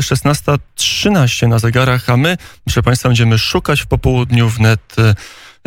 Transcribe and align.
16.13 0.00 1.48
na 1.48 1.58
zegarach, 1.58 2.10
a 2.10 2.16
my, 2.16 2.36
proszę 2.64 2.82
Państwa, 2.82 3.08
będziemy 3.08 3.38
szukać 3.38 3.80
w 3.80 3.86
popołudniu 3.86 4.48
wnet 4.48 4.96
e, 4.98 5.14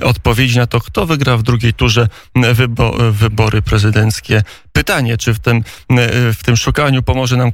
odpowiedzi 0.05 0.58
na 0.58 0.67
to, 0.67 0.79
kto 0.79 1.05
wygra 1.05 1.38
w 1.38 1.44
drugiej 1.44 1.74
turze 1.74 2.08
wybo 2.36 3.12
wybory 3.12 3.62
prezydenckie. 3.62 4.42
Pytanie, 4.73 5.18
czy 5.18 5.34
w 5.34 5.39
tym, 5.39 5.57
e, 5.57 6.34
w 6.34 6.44
tym 6.44 6.55
szukaniu 6.55 7.04
pomoże 7.04 7.38
nam 7.38 7.52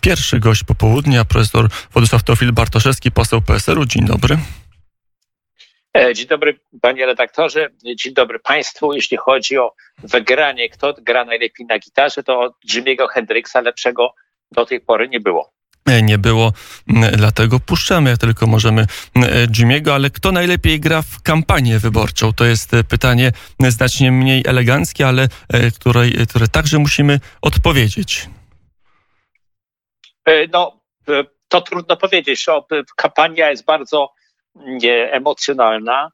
pierwszy 0.00 0.38
gość 0.40 0.64
popołudnia, 0.64 1.24
profesor 1.24 1.68
Władysław 1.92 2.22
Teofil 2.22 2.52
Bartoszewski, 2.52 3.10
poseł 3.10 3.42
PSL-u. 3.42 3.84
Dzień 3.84 4.06
dobry. 4.06 4.38
E, 5.96 6.14
dzień 6.14 6.26
dobry 6.26 6.60
panie 6.80 7.06
redaktorze, 7.06 7.68
dzień 7.96 8.14
dobry 8.14 8.38
państwu. 8.38 8.92
Jeśli 8.92 9.16
chodzi 9.16 9.58
o 9.58 9.74
wygranie, 10.02 10.68
kto 10.68 10.94
gra 11.02 11.24
najlepiej 11.24 11.66
na 11.66 11.78
gitarze, 11.78 12.22
to 12.22 12.40
od 12.40 12.52
Jimmy'ego 12.70 13.08
Hendrixa 13.08 13.60
lepszego 13.62 14.14
do 14.52 14.66
tej 14.66 14.80
pory 14.80 15.08
nie 15.08 15.20
było. 15.20 15.52
E, 15.88 16.02
nie 16.02 16.18
było, 16.18 16.52
dlatego 17.12 17.60
puszczamy 17.60 18.10
jak 18.10 18.18
tylko 18.18 18.46
możemy 18.46 18.86
Jimmy'ego, 19.46 19.90
ale 19.90 20.10
kto 20.10 20.32
najlepiej 20.32 20.80
gra 20.80 21.02
w 21.02 21.22
kampanię 21.22 21.78
wyborczą? 21.78 22.32
To 22.32 22.44
jest 22.44 22.74
e, 22.74 22.84
pytanie 22.84 23.32
znacznie 23.60 24.12
mniej 24.12 24.42
eleganckie, 24.46 25.06
ale 25.08 25.28
której, 25.80 26.12
które 26.28 26.48
także 26.48 26.78
musimy 26.78 27.20
odpowiedzieć. 27.42 28.28
No, 30.52 30.80
to 31.48 31.60
trudno 31.60 31.96
powiedzieć. 31.96 32.46
Kampania 32.96 33.50
jest 33.50 33.64
bardzo 33.64 34.12
emocjonalna, 35.12 36.10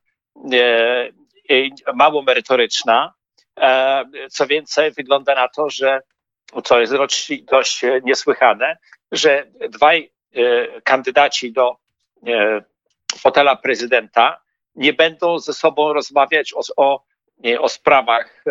mało 1.95 2.23
merytoryczna. 2.23 3.15
E, 3.61 4.05
co 4.31 4.47
więcej, 4.47 4.93
wygląda 4.93 5.35
na 5.35 5.49
to, 5.49 5.71
że 5.71 6.01
co 6.63 6.81
jest 6.81 6.93
dość 7.43 7.83
niesłychane, 8.03 8.77
że 9.13 9.47
dwaj 9.69 10.13
e, 10.35 10.41
kandydaci 10.81 11.53
do 11.53 11.77
e, 12.27 12.63
fotela 13.19 13.57
prezydenta 13.57 14.41
nie 14.75 14.93
będą 14.93 15.39
ze 15.39 15.53
sobą 15.53 15.93
rozmawiać 15.93 16.53
o, 16.55 16.61
o, 16.77 17.05
o 17.59 17.69
sprawach, 17.69 18.45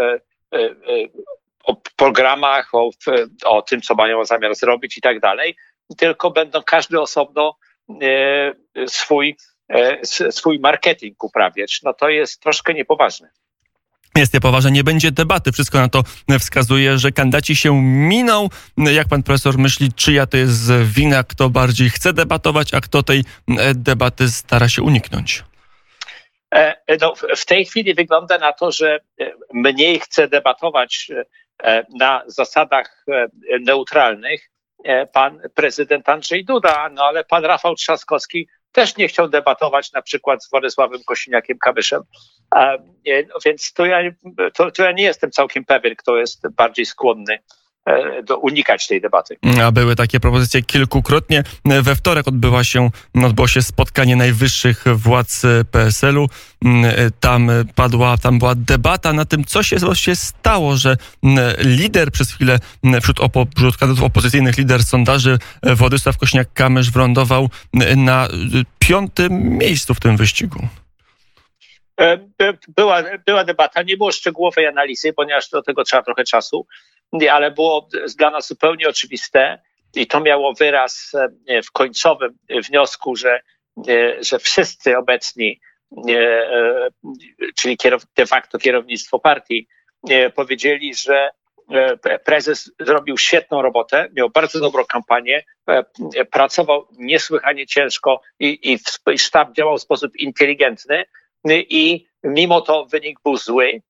o 1.63 1.75
programach, 1.95 2.69
o, 2.73 2.89
o 3.45 3.61
tym, 3.61 3.81
co 3.81 3.95
mają 3.95 4.25
zamiar 4.25 4.55
zrobić 4.55 4.97
i 4.97 5.01
tak 5.01 5.19
dalej, 5.19 5.55
tylko 5.97 6.31
będą 6.31 6.63
każdy 6.63 7.01
osobno 7.01 7.55
swój 8.87 9.35
E, 9.69 10.31
swój 10.31 10.59
marketing 10.59 11.23
uprawiać, 11.23 11.79
no 11.83 11.93
to 11.93 12.09
jest 12.09 12.41
troszkę 12.41 12.73
niepoważne. 12.73 13.29
Jest 14.17 14.33
niepoważne, 14.33 14.71
nie 14.71 14.83
będzie 14.83 15.11
debaty. 15.11 15.51
Wszystko 15.51 15.77
na 15.77 15.89
to 15.89 16.03
wskazuje, 16.39 16.97
że 16.97 17.11
kandydaci 17.11 17.55
się 17.55 17.81
miną. 17.83 18.49
Jak 18.77 19.07
pan 19.07 19.23
profesor 19.23 19.57
myśli, 19.57 19.93
czyja 19.93 20.25
to 20.25 20.37
jest 20.37 20.71
wina, 20.83 21.23
kto 21.23 21.49
bardziej 21.49 21.89
chce 21.89 22.13
debatować, 22.13 22.73
a 22.73 22.81
kto 22.81 23.03
tej 23.03 23.19
e, 23.19 23.73
debaty 23.73 24.29
stara 24.29 24.69
się 24.69 24.81
uniknąć? 24.81 25.43
E, 26.55 26.75
no, 27.01 27.13
w 27.35 27.45
tej 27.45 27.65
chwili 27.65 27.93
wygląda 27.93 28.37
na 28.37 28.53
to, 28.53 28.71
że 28.71 28.99
mniej 29.53 29.99
chce 29.99 30.27
debatować 30.27 31.11
na 31.99 32.23
zasadach 32.27 33.05
neutralnych 33.61 34.49
pan 35.13 35.39
prezydent 35.55 36.09
Andrzej 36.09 36.45
Duda, 36.45 36.89
no 36.89 37.03
ale 37.03 37.23
pan 37.23 37.45
Rafał 37.45 37.75
Trzaskowski 37.75 38.47
też 38.73 38.97
nie 38.97 39.07
chciał 39.07 39.29
debatować 39.29 39.91
na 39.91 40.01
przykład 40.01 40.43
z 40.43 40.49
Władysławem 40.49 41.01
Kosiniakiem-Kamyszem. 41.11 42.01
No 43.05 43.37
więc 43.45 43.73
to 43.73 43.85
ja, 43.85 43.99
to, 44.53 44.71
to 44.71 44.83
ja 44.83 44.91
nie 44.91 45.03
jestem 45.03 45.31
całkiem 45.31 45.65
pewien, 45.65 45.95
kto 45.95 46.17
jest 46.17 46.47
bardziej 46.55 46.85
skłonny 46.85 47.33
e, 47.33 47.39
do 48.23 48.37
unikać 48.37 48.87
tej 48.87 49.01
debaty. 49.01 49.37
A 49.63 49.71
były 49.71 49.95
takie 49.95 50.19
propozycje 50.19 50.61
kilkukrotnie. 50.61 51.43
We 51.65 51.95
wtorek 51.95 52.27
odbyła 52.27 52.63
się, 52.63 52.89
odbyło 53.23 53.47
się 53.47 53.61
spotkanie 53.61 54.15
najwyższych 54.15 54.83
władz 54.95 55.41
PSL-u. 55.71 56.27
Tam 57.19 57.51
padła, 57.75 58.17
tam 58.17 58.39
była 58.39 58.55
debata 58.55 59.13
na 59.13 59.25
tym, 59.25 59.45
co 59.45 59.63
się 59.63 59.77
właśnie 59.77 60.15
stało, 60.15 60.77
że 60.77 60.97
lider 61.59 62.11
przez 62.11 62.33
chwilę 62.33 62.59
wśród, 63.01 63.19
opo, 63.19 63.45
wśród 63.55 63.77
kandydatów 63.77 64.05
opozycyjnych, 64.05 64.57
lider 64.57 64.83
sondaży 64.83 65.39
Władysław 65.63 66.17
Kośniak-Kamysz 66.17 66.91
wylądował 66.91 67.49
na 67.95 68.27
piątym 68.79 69.57
miejscu 69.57 69.93
w 69.93 69.99
tym 69.99 70.17
wyścigu. 70.17 70.67
E, 71.99 72.17
była, 72.77 73.03
była 73.25 73.43
debata, 73.43 73.81
nie 73.81 73.97
było 73.97 74.11
szczegółowej 74.11 74.67
analizy, 74.67 75.13
ponieważ 75.13 75.49
do 75.49 75.61
tego 75.61 75.83
trzeba 75.83 76.03
trochę 76.03 76.23
czasu, 76.23 76.65
ale 77.31 77.51
było 77.51 77.87
dla 78.17 78.29
nas 78.31 78.47
zupełnie 78.47 78.89
oczywiste 78.89 79.61
i 79.95 80.07
to 80.07 80.19
miało 80.19 80.53
wyraz 80.53 81.11
e, 81.47 81.61
w 81.61 81.71
końcowym 81.71 82.37
wniosku, 82.49 83.15
że, 83.15 83.41
e, 83.87 84.23
że 84.23 84.39
wszyscy 84.39 84.97
obecni, 84.97 85.59
czyli 87.55 87.77
de 88.15 88.25
facto 88.25 88.57
kierownictwo 88.57 89.19
partii, 89.19 89.67
powiedzieli, 90.35 90.95
że 90.95 91.29
prezes 92.25 92.71
zrobił 92.79 93.17
świetną 93.17 93.61
robotę, 93.61 94.09
miał 94.15 94.29
bardzo 94.29 94.59
dobrą 94.59 94.85
kampanię, 94.85 95.43
pracował 96.31 96.87
niesłychanie 96.97 97.67
ciężko 97.67 98.21
i, 98.39 98.79
i 99.13 99.19
sztab 99.19 99.55
działał 99.55 99.77
w 99.77 99.81
sposób 99.81 100.15
inteligentny 100.15 101.05
i 101.49 102.05
mimo 102.23 102.61
to 102.61 102.85
wynik 102.85 103.19
był 103.23 103.37
zły, 103.37 103.81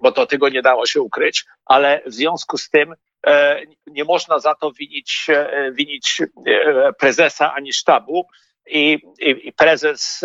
bo 0.00 0.12
to 0.12 0.26
tego 0.26 0.48
nie 0.48 0.62
dało 0.62 0.86
się 0.86 1.00
ukryć, 1.00 1.44
ale 1.64 2.02
w 2.06 2.14
związku 2.14 2.58
z 2.58 2.70
tym 2.70 2.94
e, 3.26 3.62
nie 3.86 4.04
można 4.04 4.38
za 4.38 4.54
to 4.54 4.72
winić, 4.72 5.26
e, 5.28 5.72
winić 5.72 6.22
e, 6.46 6.92
prezesa 6.92 7.54
ani 7.54 7.72
sztabu. 7.72 8.26
I, 8.70 8.98
i, 9.20 9.48
i 9.48 9.52
prezes, 9.52 10.24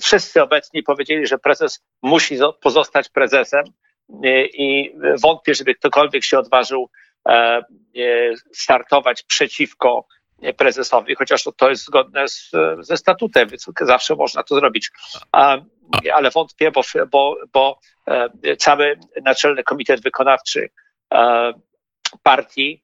wszyscy 0.00 0.42
obecni 0.42 0.82
powiedzieli, 0.82 1.26
że 1.26 1.38
prezes 1.38 1.80
musi 2.02 2.38
pozostać 2.62 3.08
prezesem 3.08 3.64
i 4.44 4.94
wątpię, 5.22 5.54
żeby 5.54 5.74
ktokolwiek 5.74 6.24
się 6.24 6.38
odważył 6.38 6.90
startować 8.52 9.22
przeciwko 9.22 10.06
prezesowi, 10.56 11.14
chociaż 11.14 11.44
to 11.56 11.70
jest 11.70 11.84
zgodne 11.84 12.28
z, 12.28 12.50
ze 12.80 12.96
statutem, 12.96 13.48
więc 13.48 13.66
zawsze 13.80 14.14
można 14.14 14.42
to 14.42 14.54
zrobić. 14.54 14.90
Ale 16.14 16.30
wątpię, 16.30 16.70
bo, 16.70 16.82
bo, 17.10 17.36
bo 17.52 17.78
e, 18.06 18.56
cały 18.56 18.98
Naczelny 19.22 19.62
Komitet 19.62 20.02
Wykonawczy 20.02 20.68
e, 21.14 21.52
partii 22.22 22.82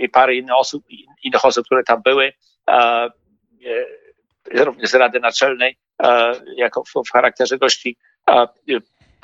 i 0.00 0.08
parę 0.08 0.34
innych 0.34 0.56
osób, 0.56 0.84
innych 1.22 1.44
osób, 1.44 1.66
które 1.66 1.84
tam 1.84 2.02
były, 2.02 2.32
e, 2.70 3.08
również 4.54 4.90
z 4.90 4.94
Rady 4.94 5.20
Naczelnej, 5.20 5.78
jako 6.56 6.82
w 7.06 7.10
charakterze 7.12 7.58
gości, 7.58 7.96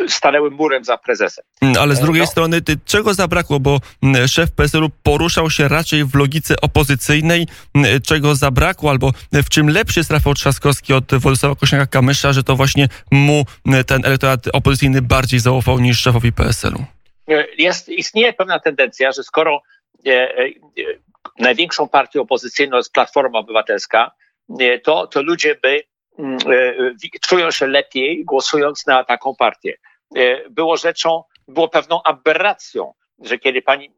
stanęły 0.09 0.51
murem 0.51 0.85
za 0.85 0.99
prezesem. 0.99 1.45
Mm, 1.61 1.75
ale 1.81 1.95
z 1.95 2.01
drugiej 2.01 2.23
no. 2.23 2.27
strony, 2.27 2.63
ty, 2.63 2.77
czego 2.85 3.15
zabrakło, 3.15 3.61
bo 3.61 3.81
mm, 4.03 4.29
szef 4.29 4.51
PSL-u 4.51 4.91
poruszał 5.03 5.51
się 5.51 5.69
raczej 5.69 6.05
w 6.05 6.15
logice 6.15 6.61
opozycyjnej, 6.61 7.47
mm, 7.75 8.01
czego 8.01 8.35
zabrakło, 8.35 8.91
albo 8.91 9.11
w 9.33 9.49
czym 9.49 9.69
lepszy 9.69 10.01
jest 10.01 10.11
Rafał 10.11 10.35
Trzaskowski 10.35 10.93
od 10.93 11.15
Władysława 11.15 11.55
Kośniaka-Kamysza, 11.55 12.33
że 12.33 12.43
to 12.43 12.57
właśnie 12.57 12.89
mu 13.11 13.45
ten 13.87 14.07
elektorat 14.07 14.41
opozycyjny 14.53 15.03
bardziej 15.03 15.41
zaufał 15.41 15.79
niż 15.79 16.01
szefowi 16.01 16.33
PSL-u? 16.33 16.85
Jest, 17.59 17.89
istnieje 17.89 18.33
pewna 18.33 18.61
tendencja, 18.61 19.13
że 19.13 19.23
skoro 19.23 19.63
e, 20.07 20.11
e, 20.11 20.49
największą 21.39 21.89
partią 21.89 22.21
opozycyjną 22.21 22.77
jest 22.77 22.93
Platforma 22.93 23.39
Obywatelska, 23.39 24.11
e, 24.61 24.79
to, 24.79 25.07
to 25.07 25.23
ludzie 25.23 25.57
by 25.63 25.81
czują 27.21 27.50
się 27.50 27.66
lepiej 27.66 28.25
głosując 28.25 28.87
na 28.87 29.05
taką 29.05 29.34
partię. 29.37 29.77
E, 30.16 30.50
było 30.50 30.77
rzeczą, 30.77 31.22
było 31.49 31.69
pewną 31.69 32.03
aberracją, 32.03 32.94
że 33.19 33.38
kiedy 33.38 33.62
pani 33.62 33.91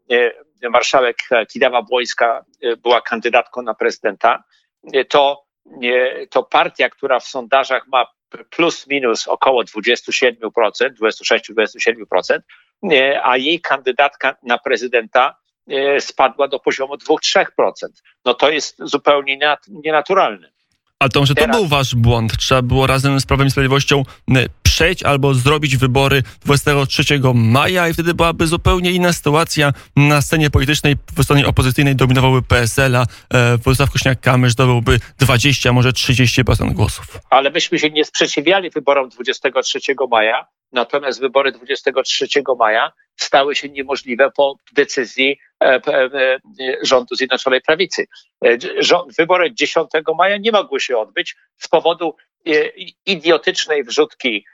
e, 0.63 0.71
marszałek 0.71 1.17
Kidawa-Błońska 1.31 2.45
e, 2.63 2.77
była 2.77 3.01
kandydatką 3.01 3.63
na 3.63 3.75
prezydenta, 3.75 4.45
to, 5.09 5.45
to 6.31 6.43
partia, 6.43 6.91
która 6.91 7.21
w 7.21 7.25
sondażach 7.25 7.87
ma 7.89 8.07
plus 8.51 8.87
minus 8.87 9.29
około 9.29 9.63
27%, 9.63 10.33
26-27%, 12.83 13.21
a 13.23 13.37
jej 13.37 13.61
kandydatka 13.61 14.37
na 14.43 14.59
prezydenta 14.59 15.37
spadła 15.99 16.49
do 16.49 16.59
poziomu 16.59 16.95
2-3%. 16.95 17.45
No 18.25 18.35
to 18.35 18.51
jest 18.51 18.77
zupełnie 18.79 19.57
nienaturalne. 19.69 20.54
A 21.05 21.09
to, 21.09 21.27
że 21.27 21.35
to 21.35 21.49
był 21.49 21.67
wasz 21.67 21.95
błąd. 21.95 22.37
Trzeba 22.37 22.63
było 22.63 22.87
razem 22.87 23.21
z 23.21 23.27
Prawem 23.27 23.47
i 23.47 23.51
Sprawiedliwością 23.51 24.03
przejść 24.63 25.03
albo 25.03 25.35
zrobić 25.35 25.77
wybory 25.77 26.23
23 26.45 27.03
maja 27.35 27.89
i 27.89 27.93
wtedy 27.93 28.15
byłaby 28.15 28.47
zupełnie 28.47 28.91
inna 28.91 29.13
sytuacja 29.13 29.73
na 29.97 30.23
scenie 30.23 30.51
politycznej. 30.51 30.97
Po 31.17 31.25
stronie 31.25 31.47
opozycyjnej 31.47 31.97
dominowały 31.97 32.43
PSL, 32.43 32.97
a 32.97 33.03
e, 33.35 33.57
Władysław 33.57 33.91
Kośniak-Kamysz 33.91 34.51
zdobyłby 34.51 34.99
20, 35.19 35.73
może 35.73 35.91
30% 35.91 36.73
głosów. 36.73 37.19
Ale 37.31 37.51
myśmy 37.51 37.79
się 37.79 37.91
nie 37.91 38.05
sprzeciwiali 38.05 38.71
wyborom 38.71 39.09
23 39.09 39.79
maja, 40.11 40.47
natomiast 40.73 41.21
wybory 41.21 41.53
23 41.53 42.27
maja 42.59 42.93
stały 43.17 43.55
się 43.55 43.69
niemożliwe 43.69 44.31
po 44.37 44.57
decyzji 44.73 45.39
rządu 46.83 47.15
Zjednoczonej 47.15 47.61
Prawicy. 47.61 48.07
Wybory 49.19 49.55
10 49.55 49.89
maja 50.19 50.37
nie 50.37 50.53
mogły 50.53 50.81
się 50.81 50.99
odbyć 50.99 51.37
z 51.59 51.69
powodu 51.69 52.17
idiotycznej 53.07 53.85
wrzutki 53.85 54.45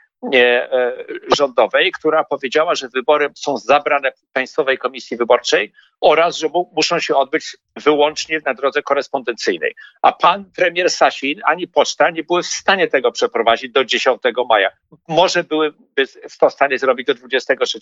rządowej, 1.37 1.91
która 1.91 2.23
powiedziała, 2.23 2.75
że 2.75 2.89
wybory 2.89 3.29
są 3.35 3.57
zabrane 3.57 4.11
Państwowej 4.33 4.77
Komisji 4.77 5.17
Wyborczej 5.17 5.73
oraz, 6.01 6.37
że 6.37 6.47
muszą 6.75 6.99
się 6.99 7.15
odbyć 7.15 7.57
wyłącznie 7.75 8.39
na 8.45 8.53
drodze 8.53 8.81
korespondencyjnej. 8.81 9.75
A 10.01 10.11
pan 10.11 10.45
premier 10.55 10.89
Sasin 10.89 11.41
ani 11.45 11.67
poczta 11.67 12.09
nie 12.09 12.23
były 12.23 12.43
w 12.43 12.47
stanie 12.47 12.87
tego 12.87 13.11
przeprowadzić 13.11 13.71
do 13.71 13.85
10 13.85 14.21
maja. 14.49 14.69
Może 15.07 15.43
byłyby 15.43 16.07
to 16.39 16.49
w 16.49 16.53
stanie 16.53 16.79
zrobić 16.79 17.07
do 17.07 17.13
23, 17.13 17.79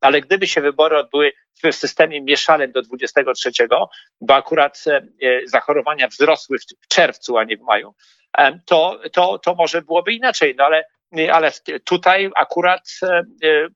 ale 0.00 0.20
gdyby 0.20 0.46
się 0.46 0.60
wybory 0.60 0.98
odbyły 0.98 1.32
w 1.62 1.74
systemie 1.74 2.20
mieszanym 2.20 2.72
do 2.72 2.82
23, 2.82 3.50
bo 4.20 4.34
akurat 4.34 4.84
e, 4.86 5.02
zachorowania 5.46 6.08
wzrosły 6.08 6.58
w 6.58 6.88
czerwcu, 6.88 7.38
a 7.38 7.44
nie 7.44 7.56
w 7.56 7.60
maju, 7.60 7.94
e, 8.38 8.58
to, 8.66 9.00
to, 9.12 9.38
to 9.38 9.54
może 9.54 9.82
byłoby 9.82 10.12
inaczej. 10.12 10.54
No 10.58 10.64
ale 10.64 10.84
ale 11.32 11.52
tutaj 11.84 12.30
akurat 12.36 12.88
e, 13.02 13.06
e, 13.06 13.22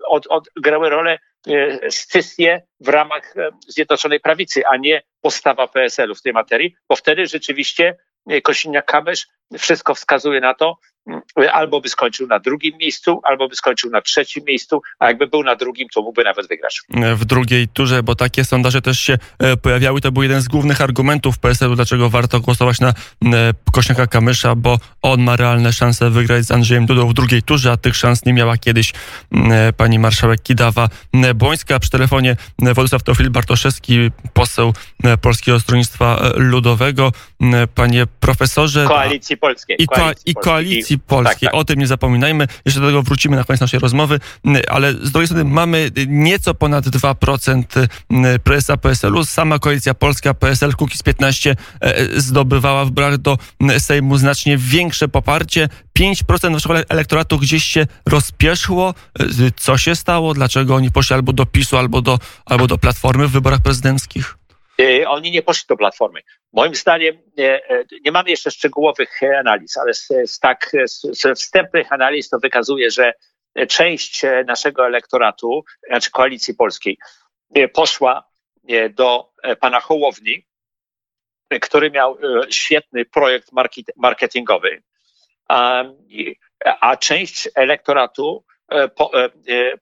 od, 0.08 0.26
odgrały 0.26 0.90
rolę 0.90 1.18
e, 1.48 1.90
scysje 1.90 2.62
w 2.80 2.88
ramach 2.88 3.34
Zjednoczonej 3.68 4.20
Prawicy, 4.20 4.62
a 4.66 4.76
nie 4.76 5.02
postawa 5.20 5.68
PSL-u 5.68 6.14
w 6.14 6.22
tej 6.22 6.32
materii, 6.32 6.74
bo 6.88 6.96
wtedy 6.96 7.26
rzeczywiście 7.26 7.96
Kosiniak-Kamysz 8.28 9.26
wszystko 9.58 9.94
wskazuje 9.94 10.40
na 10.40 10.54
to, 10.54 10.78
albo 11.52 11.80
by 11.80 11.88
skończył 11.88 12.26
na 12.26 12.38
drugim 12.38 12.78
miejscu, 12.78 13.20
albo 13.24 13.48
by 13.48 13.56
skończył 13.56 13.90
na 13.90 14.00
trzecim 14.00 14.44
miejscu, 14.44 14.82
a 14.98 15.06
jakby 15.06 15.26
był 15.26 15.42
na 15.42 15.56
drugim, 15.56 15.88
to 15.94 16.02
mógłby 16.02 16.24
nawet 16.24 16.48
wygrać. 16.48 16.80
W 17.14 17.24
drugiej 17.24 17.68
turze, 17.68 18.02
bo 18.02 18.14
takie 18.14 18.44
sondaże 18.44 18.82
też 18.82 19.00
się 19.00 19.18
e, 19.38 19.56
pojawiały, 19.56 20.00
to 20.00 20.12
był 20.12 20.22
jeden 20.22 20.40
z 20.40 20.48
głównych 20.48 20.80
argumentów 20.80 21.38
PSL-u, 21.38 21.74
dlaczego 21.74 22.10
warto 22.10 22.40
głosować 22.40 22.80
na 22.80 22.88
e, 22.88 22.92
Kośniaka 23.72 24.06
Kamysza, 24.06 24.54
bo 24.54 24.78
on 25.02 25.22
ma 25.22 25.36
realne 25.36 25.72
szanse 25.72 26.10
wygrać 26.10 26.44
z 26.44 26.50
Andrzejem 26.50 26.86
Dudą 26.86 27.08
w 27.08 27.14
drugiej 27.14 27.42
turze, 27.42 27.72
a 27.72 27.76
tych 27.76 27.96
szans 27.96 28.24
nie 28.24 28.32
miała 28.32 28.56
kiedyś 28.56 28.92
e, 29.32 29.72
pani 29.72 29.98
marszałek 29.98 30.40
Kidawa-Błońska. 30.42 31.78
Przy 31.78 31.90
telefonie 31.90 32.36
Władysław 32.58 33.02
Teofil 33.02 33.30
Bartoszewski, 33.30 34.10
poseł 34.32 34.72
Polskiego 35.20 35.60
Stronnictwa 35.60 36.32
Ludowego. 36.36 37.12
Panie 37.74 38.06
profesorze... 38.20 38.84
Koalicji 38.88 39.36
Polskiej. 39.42 39.76
I, 39.78 39.86
koalicji, 39.86 40.30
i 40.30 40.34
koalicji 40.34 40.82
Policji 40.82 40.98
Polskiej. 40.98 41.40
Tak, 41.40 41.52
tak. 41.52 41.60
O 41.60 41.64
tym 41.64 41.78
nie 41.78 41.86
zapominajmy. 41.86 42.46
Jeszcze 42.64 42.80
do 42.80 42.86
tego 42.86 43.02
wrócimy 43.02 43.36
na 43.36 43.44
koniec 43.44 43.60
naszej 43.60 43.80
rozmowy, 43.80 44.20
ale 44.68 44.92
z 44.92 45.10
drugiej 45.10 45.26
strony 45.26 45.44
mamy 45.44 45.90
nieco 46.06 46.54
ponad 46.54 46.84
2% 46.84 47.86
prezesa 48.44 48.76
PSL-u. 48.76 49.24
Sama 49.24 49.58
Koalicja 49.58 49.94
Polska, 49.94 50.34
PSL, 50.34 50.72
Kukiz 50.72 51.02
15 51.02 51.56
e, 51.80 52.20
zdobywała 52.20 52.84
w 52.84 52.90
brak 52.90 53.18
do 53.18 53.38
Sejmu 53.78 54.18
znacznie 54.18 54.58
większe 54.58 55.08
poparcie. 55.08 55.68
5% 55.98 56.50
naszego 56.50 56.78
elektoratu 56.88 57.38
gdzieś 57.38 57.64
się 57.64 57.86
rozpieszło. 58.06 58.94
E, 59.20 59.24
co 59.56 59.78
się 59.78 59.96
stało? 59.96 60.34
Dlaczego 60.34 60.74
oni 60.74 60.90
poszli 60.90 61.14
albo 61.14 61.32
do 61.32 61.46
PiSu, 61.46 61.78
albo 61.78 62.02
do, 62.02 62.18
albo 62.46 62.66
do 62.66 62.78
Platformy 62.78 63.28
w 63.28 63.30
wyborach 63.30 63.60
prezydenckich? 63.60 64.41
E, 64.82 65.08
oni 65.08 65.30
nie 65.30 65.42
poszli 65.42 65.66
do 65.68 65.76
Platformy. 65.76 66.20
Moim 66.52 66.74
zdaniem 66.74 67.18
nie, 67.36 67.68
e, 67.68 67.84
nie 68.04 68.12
mamy 68.12 68.30
jeszcze 68.30 68.50
szczegółowych 68.50 69.20
analiz, 69.38 69.76
ale 69.76 69.94
z, 69.94 70.08
z 70.26 70.38
tak 70.38 70.70
z, 70.84 71.38
wstępnych 71.38 71.92
analiz 71.92 72.28
to 72.28 72.38
wykazuje, 72.38 72.90
że 72.90 73.12
część 73.68 74.22
naszego 74.46 74.86
elektoratu, 74.86 75.64
znaczy 75.88 76.10
koalicji 76.10 76.54
polskiej, 76.54 76.98
e, 77.54 77.68
poszła 77.68 78.32
do 78.90 79.32
pana 79.60 79.80
Hołowni, 79.80 80.46
który 81.60 81.90
miał 81.90 82.18
świetny 82.50 83.04
projekt 83.04 83.48
marketingowy, 83.96 84.82
a, 85.48 85.84
a 86.80 86.96
część 86.96 87.48
elektoratu 87.54 88.44
po, 88.96 89.10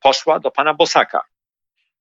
poszła 0.00 0.40
do 0.40 0.50
pana 0.50 0.74
Bosaka. 0.74 1.24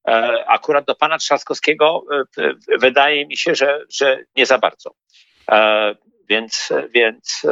E, 0.10 0.46
akurat 0.48 0.86
do 0.86 0.96
pana 0.96 1.18
Trzaskowskiego 1.18 2.04
e, 2.38 2.54
wydaje 2.78 3.28
mi 3.28 3.38
się, 3.38 3.56
że, 3.56 3.86
że 3.90 4.20
nie 4.36 4.46
za 4.46 4.58
bardzo. 4.58 4.92
E, 5.52 5.96
więc, 6.30 6.70
więc 6.94 7.46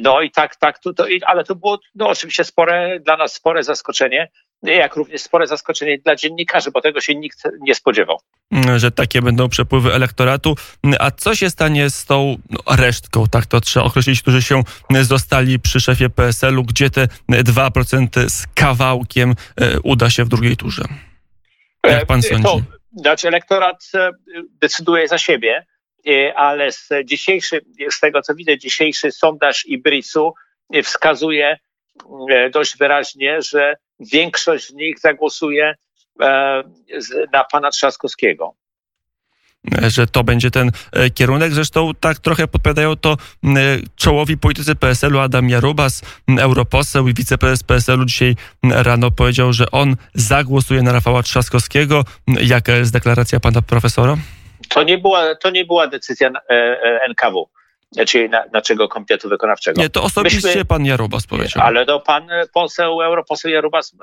no 0.00 0.20
i 0.20 0.30
tak, 0.30 0.56
tak, 0.56 0.78
to, 0.78 0.92
to, 0.92 1.06
ale 1.26 1.44
to 1.44 1.54
było 1.54 1.78
no, 1.94 2.08
oczywiście 2.08 2.44
spore, 2.44 3.00
dla 3.00 3.16
nas 3.16 3.32
spore 3.32 3.62
zaskoczenie, 3.62 4.30
jak 4.62 4.96
również 4.96 5.22
spore 5.22 5.46
zaskoczenie 5.46 5.98
dla 5.98 6.16
dziennikarzy, 6.16 6.70
bo 6.70 6.80
tego 6.80 7.00
się 7.00 7.14
nikt 7.14 7.38
nie 7.60 7.74
spodziewał. 7.74 8.20
Że 8.76 8.90
takie 8.90 9.22
będą 9.22 9.48
przepływy 9.48 9.92
elektoratu. 9.94 10.54
A 10.98 11.10
co 11.10 11.34
się 11.34 11.50
stanie 11.50 11.90
z 11.90 12.04
tą 12.04 12.36
no, 12.50 12.76
resztką, 12.76 13.26
tak 13.30 13.46
to 13.46 13.60
trzeba 13.60 13.86
określić, 13.86 14.22
którzy 14.22 14.42
się 14.42 14.62
zostali 15.02 15.58
przy 15.58 15.80
szefie 15.80 16.10
PSL-u, 16.10 16.64
gdzie 16.64 16.90
te 16.90 17.08
2% 17.28 18.28
z 18.28 18.46
kawałkiem 18.54 19.34
uda 19.82 20.10
się 20.10 20.24
w 20.24 20.28
drugiej 20.28 20.56
turze? 20.56 20.84
Jak 21.84 22.06
pan 22.06 22.18
e, 22.18 22.22
sądzi? 22.22 22.42
To, 22.42 22.60
znaczy 22.96 23.28
elektorat 23.28 23.84
e, 23.94 24.10
decyduje 24.60 25.08
za 25.08 25.18
siebie, 25.18 25.66
e, 26.08 26.34
ale 26.34 26.72
z 26.72 26.88
dzisiejszy, 27.04 27.60
z 27.90 28.00
tego 28.00 28.22
co 28.22 28.34
widzę, 28.34 28.58
dzisiejszy 28.58 29.12
sondaż 29.12 29.66
Ibrisu 29.66 30.34
wskazuje 30.84 31.58
dość 32.52 32.78
wyraźnie, 32.78 33.42
że 33.42 33.76
większość 34.00 34.66
z 34.66 34.72
nich 34.72 34.98
zagłosuje 34.98 35.74
na 37.32 37.44
pana 37.52 37.70
Trzaskowskiego 37.70 38.54
że 39.88 40.06
to 40.06 40.24
będzie 40.24 40.50
ten 40.50 40.70
e, 40.92 41.10
kierunek. 41.10 41.52
Zresztą 41.52 41.90
tak 42.00 42.18
trochę 42.18 42.48
podpowiadają 42.48 42.96
to 42.96 43.16
czołowi 43.96 44.38
politycy 44.38 44.74
PSL-u 44.74 45.18
Adam 45.18 45.48
Jarubas, 45.48 46.02
europoseł 46.38 47.08
i 47.08 47.14
wiceprezes 47.14 47.62
PSL-u 47.62 48.04
dzisiaj 48.04 48.36
rano 48.70 49.10
powiedział, 49.10 49.52
że 49.52 49.70
on 49.70 49.96
zagłosuje 50.14 50.82
na 50.82 50.92
Rafała 50.92 51.22
Trzaskowskiego. 51.22 52.04
Jaka 52.26 52.72
jest 52.72 52.92
deklaracja 52.92 53.40
pana 53.40 53.62
profesora? 53.62 54.16
To 54.68 54.82
nie 54.82 54.98
była, 54.98 55.34
to 55.34 55.50
nie 55.50 55.64
była 55.64 55.86
decyzja 55.86 56.28
e, 56.28 56.54
e, 56.54 57.00
NKW 57.08 57.48
czyli 58.06 58.28
na, 58.28 58.44
naszego 58.52 58.88
komitetu 58.88 59.28
wykonawczego. 59.28 59.82
Nie, 59.82 59.90
to 59.90 60.02
osobiście 60.02 60.48
Myśmy, 60.48 60.64
pan 60.64 60.84
Jarubas 60.84 61.26
powiedział. 61.26 61.62
Ale 61.66 61.86
to 61.86 62.00
pan 62.00 62.28
poseł, 62.54 63.02
europoseł 63.02 63.50
Jarubas 63.50 63.96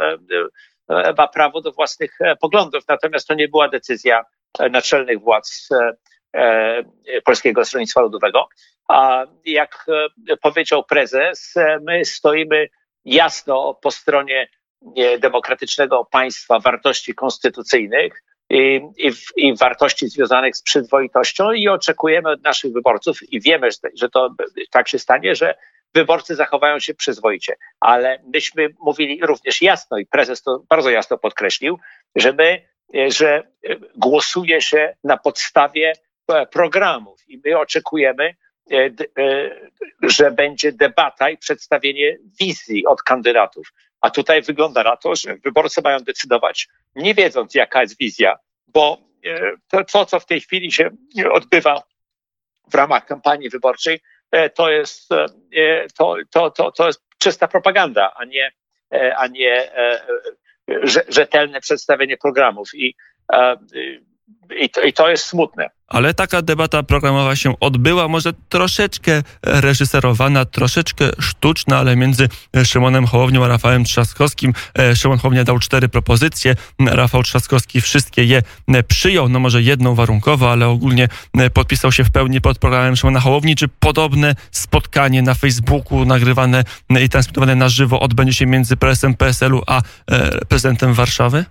ma 1.18 1.28
prawo 1.28 1.62
do 1.62 1.72
własnych 1.72 2.20
poglądów, 2.42 2.84
natomiast 2.88 3.28
to 3.28 3.34
nie 3.34 3.48
była 3.48 3.70
decyzja 3.70 4.24
naczelnych 4.72 5.22
władz 5.22 5.70
e, 5.72 5.94
e, 6.34 7.22
Polskiego 7.22 7.66
Stronnictwa 7.66 8.02
Ludowego. 8.02 8.48
A 8.88 9.26
jak 9.46 9.86
e, 10.30 10.38
powiedział 10.38 10.84
prezes, 10.84 11.54
my 11.82 12.06
stoimy 12.06 12.68
jasno 13.06 13.74
po 13.82 13.92
stronie 13.92 14.50
demokratycznego 15.20 16.06
państwa, 16.12 16.60
wartości 16.60 17.16
konstytucyjnych 17.16 18.24
i, 18.50 18.82
i, 18.98 19.12
i, 19.36 19.56
wartości 19.56 20.08
związanych 20.08 20.56
z 20.56 20.62
przyzwoitością 20.62 21.52
i 21.52 21.68
oczekujemy 21.68 22.30
od 22.30 22.44
naszych 22.44 22.74
wyborców 22.74 23.34
i 23.34 23.42
wiemy, 23.42 23.70
że 23.96 24.10
to 24.10 24.36
tak 24.72 24.88
się 24.88 25.00
stanie, 25.00 25.36
że 25.36 25.56
wyborcy 25.94 26.36
zachowają 26.36 26.80
się 26.80 26.94
przyzwoicie. 26.94 27.56
Ale 27.80 28.24
myśmy 28.34 28.70
mówili 28.80 29.20
również 29.22 29.62
jasno 29.62 29.98
i 29.98 30.06
prezes 30.06 30.42
to 30.42 30.64
bardzo 30.70 30.90
jasno 30.90 31.18
podkreślił, 31.18 31.80
że 32.16 32.34
my 32.34 32.62
E, 32.62 32.77
że 32.94 33.36
e, 33.36 33.76
głosuje 33.96 34.62
się 34.62 34.96
na 35.04 35.18
podstawie 35.18 35.94
e, 36.28 36.46
programów 36.46 37.30
i 37.30 37.42
my 37.46 37.60
oczekujemy, 37.60 38.36
że 40.04 40.32
będzie 40.32 40.72
debata 40.72 41.30
i 41.30 41.38
przedstawienie 41.38 42.18
wizji 42.40 42.86
od 42.86 43.04
kandydatów. 43.04 43.74
A 44.02 44.10
tutaj 44.10 44.42
wygląda 44.42 44.84
na 44.84 44.98
to, 44.98 45.16
że 45.16 45.36
wyborcy 45.36 45.82
mają 45.82 46.00
decydować, 46.00 46.68
nie 46.96 47.14
wiedząc, 47.14 47.56
jaka 47.56 47.82
jest 47.82 47.98
wizja, 47.98 48.38
bo 48.68 48.98
to 49.88 50.06
co 50.06 50.20
w 50.20 50.26
tej 50.26 50.42
chwili 50.42 50.72
się 50.72 50.90
odbywa 51.32 51.84
w 52.72 52.76
ramach 52.76 53.06
kampanii 53.06 53.50
wyborczej, 53.50 54.00
to 54.56 54.72
jest, 54.72 55.10
to, 55.98 56.16
to, 56.32 56.52
to, 56.52 56.72
to 56.72 56.88
jest 56.88 57.02
czysta 57.18 57.48
propaganda, 57.48 58.14
a 58.16 58.26
nie, 58.26 58.52
a 59.16 59.28
nie 59.28 59.72
rzetelne 61.10 61.62
przedstawienie 61.62 62.18
programów. 62.18 62.70
I 62.74 62.96
i 64.60 64.70
to, 64.70 64.82
I 64.82 64.94
to 64.94 65.10
jest 65.10 65.26
smutne. 65.26 65.70
Ale 65.88 66.14
taka 66.14 66.42
debata 66.42 66.84
programowa 66.84 67.36
się 67.36 67.60
odbyła, 67.60 68.08
może 68.08 68.34
troszeczkę 68.50 69.24
reżyserowana, 69.44 70.46
troszeczkę 70.46 71.06
sztuczna, 71.20 71.78
ale 71.78 71.96
między 71.96 72.30
Szymonem 72.66 73.06
Hołownią 73.06 73.46
a 73.46 73.48
Rafałem 73.48 73.84
Trzaskowskim. 73.84 74.54
E, 74.80 74.96
Szymon 74.96 75.18
Hołownia 75.18 75.44
dał 75.44 75.60
cztery 75.60 75.90
propozycje, 75.90 76.56
Rafał 76.80 77.24
Trzaskowski 77.24 77.82
wszystkie 77.82 78.24
je 78.24 78.42
przyjął, 78.88 79.30
no 79.30 79.40
może 79.40 79.62
jedną 79.62 79.96
warunkowo, 79.96 80.52
ale 80.52 80.68
ogólnie 80.68 81.08
podpisał 81.54 81.92
się 81.92 82.04
w 82.04 82.12
pełni 82.12 82.42
pod 82.42 82.60
programem 82.60 82.96
Szymona 82.96 83.20
Hołowni. 83.20 83.56
Czy 83.56 83.68
podobne 83.68 84.36
spotkanie 84.52 85.22
na 85.22 85.34
Facebooku, 85.34 86.06
nagrywane 86.06 86.64
i 87.02 87.10
transmitowane 87.10 87.56
na 87.56 87.70
żywo 87.70 88.00
odbędzie 88.00 88.34
się 88.34 88.46
między 88.46 88.78
prezesem 88.78 89.14
PSL-u 89.14 89.62
a 89.68 89.82
e, 90.12 90.46
prezydentem 90.46 90.94
Warszawy? 90.94 91.46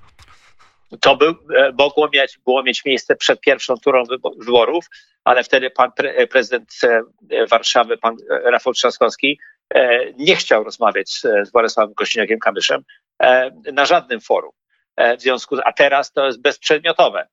To 1.01 1.17
był, 1.17 1.35
e, 1.57 1.73
mogło 1.79 2.09
mieć, 2.13 2.39
było 2.45 2.63
mieć 2.63 2.85
miejsce 2.85 3.17
przed 3.17 3.41
pierwszą 3.41 3.75
turą 3.77 4.03
wyborów, 4.39 4.87
ale 5.25 5.45
wtedy 5.45 5.71
pan 5.71 5.93
pre, 5.93 6.11
e, 6.11 6.27
prezydent 6.27 6.71
e, 7.31 7.47
Warszawy, 7.47 7.99
pan 7.99 8.17
Rafał 8.29 8.73
Trzaskowski, 8.73 9.39
nie 10.17 10.37
chciał 10.37 10.65
rozmawiać 10.65 11.11
z 11.45 11.53
Władysławem 11.53 11.95
Kośniakiem-Kamyszem 11.95 12.81
na 13.73 13.85
żadnym 13.87 14.21
forum. 14.21 14.53
W 15.19 15.21
związku 15.21 15.57
z, 15.57 15.61
a 15.65 15.73
teraz 15.73 16.13
to 16.13 16.27
jest 16.27 16.43
bezprzedmiotowe 16.43 17.27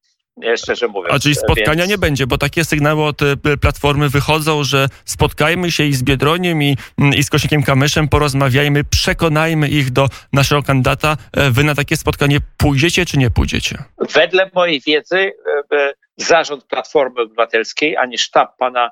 szczerze 0.57 0.87
mówiąc. 0.87 1.15
A 1.15 1.19
czyli 1.19 1.35
spotkania 1.35 1.75
więc... 1.75 1.89
nie 1.89 1.97
będzie, 1.97 2.27
bo 2.27 2.37
takie 2.37 2.65
sygnały 2.65 3.03
od 3.03 3.21
e, 3.21 3.57
Platformy 3.61 4.09
wychodzą, 4.09 4.63
że 4.63 4.87
spotkajmy 5.05 5.71
się 5.71 5.83
i 5.83 5.93
z 5.93 6.03
Biedroniem 6.03 6.63
i, 6.63 6.77
mm, 6.99 7.13
i 7.13 7.23
z 7.23 7.29
Kośnikiem 7.29 7.63
Kamyszem, 7.63 8.07
porozmawiajmy, 8.07 8.83
przekonajmy 8.83 9.69
ich 9.69 9.91
do 9.91 10.07
naszego 10.33 10.63
kandydata. 10.63 11.17
E, 11.37 11.51
wy 11.51 11.63
na 11.63 11.75
takie 11.75 11.97
spotkanie 11.97 12.37
pójdziecie 12.57 13.05
czy 13.05 13.17
nie 13.17 13.29
pójdziecie? 13.29 13.77
Wedle 14.13 14.49
mojej 14.53 14.81
wiedzy 14.81 15.31
e, 15.71 15.93
zarząd 16.17 16.63
Platformy 16.63 17.21
Obywatelskiej, 17.21 17.97
ani 17.97 18.17
sztab 18.17 18.57
pana 18.57 18.91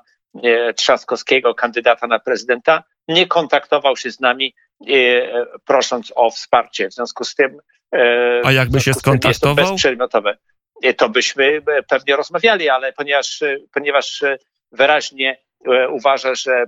Trzaskowskiego, 0.76 1.54
kandydata 1.54 2.06
na 2.06 2.18
prezydenta, 2.18 2.82
nie 3.08 3.26
kontaktował 3.26 3.96
się 3.96 4.10
z 4.10 4.20
nami, 4.20 4.54
prosząc 5.64 6.12
o 6.14 6.30
wsparcie. 6.30 6.88
W 6.88 6.94
związku 6.94 7.24
z 7.24 7.34
tym. 7.34 7.58
A 8.44 8.52
jakby 8.52 8.80
się 8.80 8.94
skontaktował? 8.94 9.30
Jest 9.30 9.40
to 9.40 9.54
bezprzedmiotowe 9.54 10.36
to 10.96 11.08
byśmy 11.08 11.62
e, 11.66 11.82
pewnie 11.82 12.16
rozmawiali, 12.16 12.68
ale 12.68 12.92
ponieważ, 12.92 13.42
e, 13.42 13.56
ponieważ 13.74 14.22
e, 14.22 14.36
wyraźnie 14.72 15.38
uważa, 15.90 16.34
że 16.34 16.64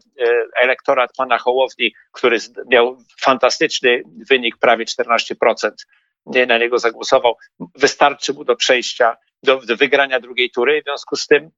elektorat 0.57 1.11
pana 1.17 1.39
Hołowni, 1.39 1.93
który 2.13 2.39
miał 2.71 2.99
fantastyczny 3.21 4.03
wynik, 4.31 4.57
prawie 4.57 4.85
14%, 4.85 5.71
na 6.47 6.59
niego 6.59 6.79
zagłosował, 6.79 7.37
wystarczy 7.75 8.33
mu 8.33 8.45
do 8.45 8.57
przejścia, 8.57 9.17
do, 9.43 9.57
do 9.57 9.77
wygrania 9.77 10.21
drugiej 10.21 10.51
tury, 10.51 10.81
w 10.83 10.85
związku 10.85 11.17
z 11.17 11.27
tym 11.27 11.51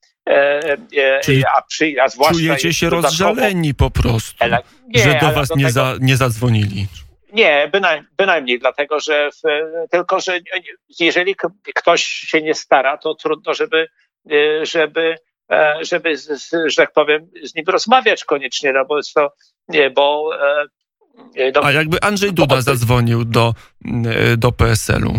Czyli 1.24 1.44
a, 1.44 1.62
przy, 1.62 1.94
a 2.02 2.08
zwłaszcza... 2.08 2.34
Czujecie 2.34 2.74
się 2.74 2.90
rozżaleni 2.90 3.74
po 3.74 3.90
prostu, 3.90 4.44
nie, 4.88 5.02
że 5.02 5.18
do 5.20 5.32
was 5.32 5.48
do 5.48 5.54
nie, 5.54 5.62
tego... 5.62 5.72
za, 5.72 5.94
nie 6.00 6.16
zadzwonili. 6.16 6.86
Nie, 7.32 7.68
bynajmniej, 7.72 8.10
bynajmniej 8.16 8.58
dlatego, 8.58 9.00
że 9.00 9.30
w, 9.30 9.40
tylko, 9.90 10.20
że 10.20 10.38
jeżeli 10.98 11.36
ktoś 11.74 12.04
się 12.04 12.42
nie 12.42 12.54
stara, 12.54 12.98
to 12.98 13.14
trudno, 13.14 13.54
żeby, 13.54 13.88
e, 14.30 14.66
żeby, 14.66 15.16
e, 15.52 15.78
żeby 15.82 16.16
że 16.66 16.76
tak 16.76 16.92
powiem, 16.92 17.30
z 17.42 17.54
nim 17.54 17.64
rozmawiać 17.68 18.24
koniecznie, 18.24 18.72
no 18.72 18.84
bo 18.84 18.96
jest 18.96 19.14
to, 19.14 19.32
nie, 19.68 19.90
bo 19.90 20.30
e, 21.36 21.52
no, 21.54 21.60
A 21.64 21.72
jakby 21.72 22.02
Andrzej 22.02 22.32
Duda 22.32 22.60
zadzwonił 22.60 23.24
do, 23.24 23.54
do 24.36 24.52
PSL-u, 24.52 25.12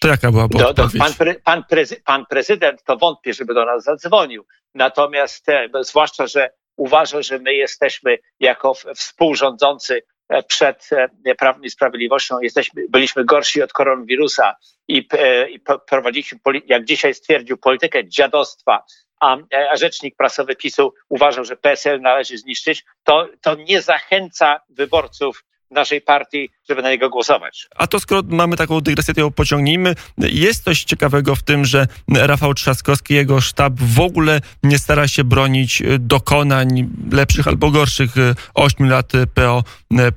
to 0.00 0.08
jaka 0.08 0.30
byłaby 0.30 0.58
do, 0.58 0.72
do, 0.74 0.88
pan, 0.98 1.14
pre, 1.14 1.34
pan, 1.34 1.64
prezy, 1.64 1.96
pan 2.04 2.26
prezydent 2.26 2.82
to 2.84 2.96
wątpię, 2.96 3.34
żeby 3.34 3.54
do 3.54 3.64
nas 3.64 3.84
zadzwonił. 3.84 4.46
Natomiast 4.74 5.46
zwłaszcza, 5.80 6.26
że 6.26 6.50
uważa, 6.76 7.22
że 7.22 7.38
my 7.38 7.54
jesteśmy 7.54 8.18
jako 8.40 8.74
współrządzący 8.94 10.02
E, 10.02 10.13
przed 10.48 10.88
e, 11.26 11.34
Prawem 11.34 11.64
i 11.64 11.70
Sprawiedliwością. 11.70 12.40
Jesteśmy, 12.40 12.82
byliśmy 12.88 13.24
gorsi 13.24 13.62
od 13.62 13.72
koronawirusa 13.72 14.54
i, 14.88 15.08
e, 15.12 15.50
i 15.50 15.60
prowadziliśmy, 15.88 16.38
jak 16.66 16.84
dzisiaj 16.84 17.14
stwierdził, 17.14 17.56
politykę 17.56 18.08
dziadostwa, 18.08 18.84
a, 19.20 19.36
a 19.70 19.76
rzecznik 19.76 20.16
prasowy 20.16 20.56
PiSu 20.56 20.94
uważał, 21.08 21.44
że 21.44 21.56
PSL 21.56 22.00
należy 22.00 22.38
zniszczyć, 22.38 22.84
to, 23.04 23.28
to 23.40 23.54
nie 23.54 23.82
zachęca 23.82 24.60
wyborców 24.68 25.44
naszej 25.74 26.00
partii, 26.00 26.50
żeby 26.68 26.82
na 26.82 26.90
niego 26.90 27.10
głosować. 27.10 27.68
A 27.76 27.86
to 27.86 28.00
skoro 28.00 28.22
mamy 28.28 28.56
taką 28.56 28.80
dygresję, 28.80 29.14
to 29.14 29.20
ją 29.20 29.30
pociągnijmy. 29.30 29.94
Jest 30.18 30.64
coś 30.64 30.84
ciekawego 30.84 31.36
w 31.36 31.42
tym, 31.42 31.64
że 31.64 31.86
Rafał 32.14 32.54
Trzaskowski, 32.54 33.14
jego 33.14 33.40
sztab 33.40 33.72
w 33.76 34.00
ogóle 34.00 34.40
nie 34.62 34.78
stara 34.78 35.08
się 35.08 35.24
bronić 35.24 35.82
dokonań 35.98 36.90
lepszych 37.12 37.48
albo 37.48 37.70
gorszych 37.70 38.14
ośmiu 38.54 38.86
lat 38.86 39.12
PO 39.34 39.64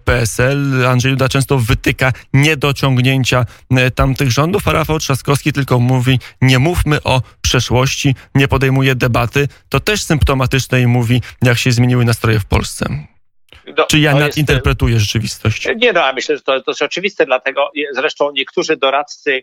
PSL. 0.04 0.88
Andrzej 0.88 1.12
Duda 1.12 1.30
często 1.30 1.60
wytyka 1.60 2.12
niedociągnięcia 2.34 3.46
tamtych 3.96 4.32
rządów, 4.32 4.68
a 4.68 4.72
Rafał 4.72 5.00
Trzaskowski 5.00 5.54
tylko 5.54 5.80
mówi, 5.80 6.20
nie 6.42 6.60
mówmy 6.60 7.04
o 7.04 7.22
przeszłości, 7.42 8.16
nie 8.36 8.48
podejmuje 8.48 8.96
debaty. 8.96 9.48
To 9.70 9.80
też 9.80 10.04
symptomatyczne 10.04 10.82
i 10.82 10.88
mówi, 10.88 11.22
jak 11.42 11.58
się 11.58 11.72
zmieniły 11.72 12.06
nastroje 12.06 12.40
w 12.40 12.46
Polsce. 12.46 13.08
No, 13.78 13.86
Czy 13.86 14.00
ja 14.00 14.16
nadinterpretuję 14.16 14.94
jest, 14.94 15.06
rzeczywistość? 15.06 15.68
Nie, 15.76 15.94
no, 15.94 16.14
myślę, 16.14 16.36
że 16.36 16.42
to, 16.42 16.62
to 16.62 16.72
jest 16.72 16.82
oczywiste, 16.82 17.26
dlatego 17.26 17.70
zresztą 17.92 18.32
niektórzy 18.32 18.78
doradcy 18.78 19.42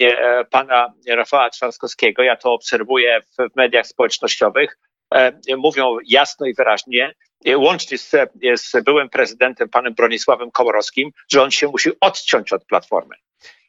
e, 0.00 0.44
pana 0.44 0.92
Rafała 1.08 1.50
Trzaskowskiego, 1.50 2.22
ja 2.22 2.36
to 2.36 2.52
obserwuję 2.52 3.20
w, 3.20 3.52
w 3.52 3.56
mediach 3.56 3.86
społecznościowych, 3.86 4.78
e, 5.14 5.32
mówią 5.56 5.96
jasno 6.06 6.46
i 6.46 6.54
wyraźnie, 6.54 7.14
e, 7.46 7.58
łącznie 7.58 7.98
z, 7.98 8.10
z 8.54 8.84
byłym 8.84 9.08
prezydentem 9.08 9.68
panem 9.68 9.94
Bronisławem 9.94 10.50
Komorowskim, 10.50 11.10
że 11.32 11.42
on 11.42 11.50
się 11.50 11.66
musi 11.66 11.90
odciąć 12.00 12.52
od 12.52 12.64
Platformy. 12.64 13.14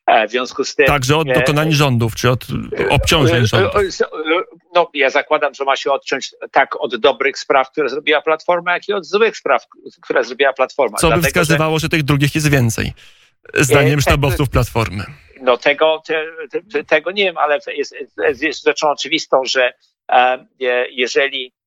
E, 0.10 0.28
w 0.28 0.32
związku 0.32 0.64
z 0.64 0.76
tym... 0.76 0.86
Także 0.86 1.18
od 1.18 1.34
dokonań 1.34 1.72
rządów, 1.72 2.16
czy 2.16 2.30
od 2.30 2.48
obciążeń 2.90 3.48
rządów? 3.48 3.82
No, 4.76 4.90
ja 4.94 5.10
zakładam, 5.10 5.54
że 5.54 5.64
ma 5.64 5.76
się 5.76 5.92
odciąć 5.92 6.36
tak 6.52 6.82
od 6.82 6.96
dobrych 6.96 7.40
spraw, 7.40 7.72
które 7.72 7.90
zrobiła 7.90 8.22
Platforma, 8.22 8.74
jak 8.74 8.90
i 8.90 8.94
od 8.94 9.06
złych 9.06 9.38
spraw, 9.38 9.66
które 10.02 10.24
zrobiła 10.24 10.54
Platforma. 10.54 10.98
Co 10.98 11.08
Dlatego, 11.08 11.22
by 11.22 11.28
wskazywało, 11.28 11.80
że... 11.80 11.84
że 11.84 11.90
tych 11.90 12.04
drugich 12.04 12.36
jest 12.36 12.52
więcej, 12.52 12.94
zdaniem 13.54 14.02
sztabowców 14.02 14.50
Platformy. 14.50 15.04
No 15.42 15.58
tego, 15.58 16.02
te, 16.08 16.26
te, 16.72 16.84
tego 16.84 17.12
nie 17.12 17.24
wiem, 17.24 17.38
ale 17.38 17.60
jest, 17.68 17.96
jest 18.42 18.64
rzeczą 18.66 18.90
oczywistą, 18.90 19.42
że 19.46 19.74
e, 20.12 20.46
jeżeli 20.92 21.40
E, 21.42 21.52
e, 21.52 21.59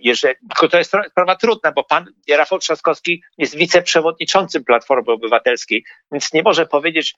jeżeli, 0.00 0.34
tylko 0.48 0.68
to 0.68 0.78
jest 0.78 0.92
sprawa 1.10 1.36
trudna, 1.36 1.72
bo 1.72 1.84
pan 1.84 2.06
Rafał 2.30 2.58
Trzaskowski 2.58 3.22
jest 3.38 3.56
wiceprzewodniczącym 3.56 4.64
Platformy 4.64 5.12
Obywatelskiej, 5.12 5.84
więc 6.12 6.32
nie 6.32 6.42
może 6.42 6.66
powiedzieć, 6.66 7.14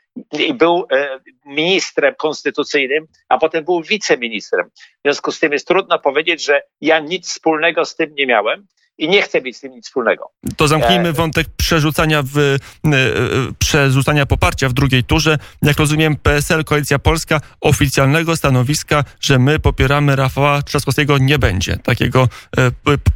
był 0.55 0.87
e, 0.93 1.21
ministrem 1.47 2.15
konstytucyjnym, 2.15 3.07
a 3.29 3.39
potem 3.39 3.65
był 3.65 3.83
wiceministrem. 3.83 4.71
W 4.75 5.01
związku 5.05 5.33
z 5.33 5.41
tym 5.41 5.53
jest 5.53 5.69
trudno 5.69 5.99
powiedzieć, 5.99 6.45
że 6.45 6.63
ja 6.81 6.99
nic 6.99 7.29
wspólnego 7.29 7.85
z 7.85 7.97
tym 7.97 8.15
nie 8.15 8.27
miałem 8.27 8.67
i 8.99 9.09
nie 9.09 9.23
chcę 9.23 9.41
mieć 9.41 9.57
z 9.57 9.61
tym 9.61 9.73
nic 9.73 9.87
wspólnego. 9.87 10.31
To 10.57 10.69
zamknijmy 10.69 11.09
e, 11.09 11.13
wątek 11.13 11.47
przerzucania, 11.57 12.23
w, 12.23 12.39
e, 12.39 12.43
e, 12.43 12.99
przerzucania 13.59 14.27
poparcia 14.27 14.69
w 14.69 14.73
drugiej 14.73 15.05
turze. 15.05 15.39
Jak 15.63 15.79
rozumiem, 15.79 16.17
PSL, 16.17 16.65
Koalicja 16.65 16.99
Polska, 16.99 17.41
oficjalnego 17.61 18.37
stanowiska, 18.37 19.05
że 19.21 19.39
my 19.39 19.59
popieramy 19.59 20.17
Rafała 20.17 20.63
Trzaskowskiego 20.63 21.19
nie 21.19 21.39
będzie. 21.39 21.77
Takiego 21.77 22.29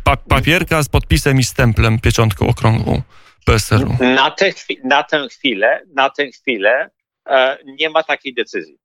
pa 0.05 0.17
papierka 0.17 0.83
z 0.83 0.89
podpisem 0.89 1.39
i 1.39 1.45
stemplem, 1.45 1.99
pieczątką 1.99 2.49
okrągłą 2.49 3.03
PSL-u. 3.45 4.05
Na, 4.05 4.31
tę 4.31 4.53
na 4.85 5.03
tę 5.03 5.29
chwilę, 5.29 5.83
na 5.95 6.11
tę 6.11 6.27
chwilę 6.27 6.91
e, 7.27 7.59
nie 7.65 7.91
ma 7.91 8.03
takiej 8.03 8.35
decyzji. 8.35 8.79